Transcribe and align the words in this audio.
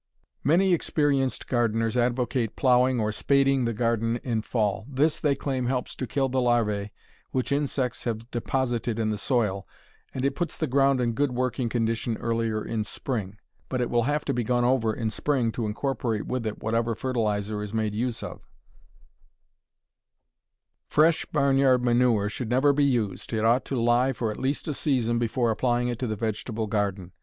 Many 0.43 0.73
experienced 0.73 1.47
gardeners 1.47 1.95
advocate 1.95 2.55
plowing 2.55 2.99
or 2.99 3.11
spading 3.11 3.65
the 3.65 3.73
garden 3.75 4.17
in 4.23 4.41
fall. 4.41 4.87
This, 4.89 5.19
they 5.19 5.35
claim, 5.35 5.67
helps 5.67 5.95
to 5.97 6.07
kill 6.07 6.27
the 6.27 6.39
larvæ 6.39 6.89
which 7.29 7.51
insects 7.51 8.05
have 8.05 8.31
deposited 8.31 8.97
in 8.97 9.11
the 9.11 9.19
soil, 9.19 9.67
and 10.11 10.25
it 10.25 10.33
puts 10.33 10.57
the 10.57 10.65
ground 10.65 10.99
in 11.01 11.13
good 11.13 11.33
working 11.33 11.69
condition 11.69 12.17
earlier 12.17 12.65
in 12.65 12.83
spring. 12.83 13.37
But 13.69 13.79
it 13.79 13.91
will 13.91 14.01
have 14.05 14.25
to 14.25 14.33
be 14.33 14.43
gone 14.43 14.65
over 14.65 14.91
in 14.91 15.11
spring 15.11 15.51
to 15.51 15.67
incorporate 15.67 16.25
with 16.25 16.47
it 16.47 16.63
whatever 16.63 16.95
fertilizer 16.95 17.61
is 17.61 17.71
made 17.71 17.93
use 17.93 18.23
of. 18.23 18.49
Fresh 20.87 21.25
barn 21.25 21.57
yard 21.59 21.83
manure 21.83 22.27
should 22.27 22.49
never 22.49 22.73
be 22.73 22.83
used. 22.85 23.33
It 23.33 23.45
ought 23.45 23.65
to 23.65 23.79
lie 23.79 24.13
for 24.13 24.31
at 24.31 24.39
least 24.39 24.67
a 24.67 24.73
season 24.73 25.19
before 25.19 25.51
applying 25.51 25.89
it 25.89 25.99
to 25.99 26.07
the 26.07 26.15
vegetable 26.15 26.65
garden. 26.65 27.11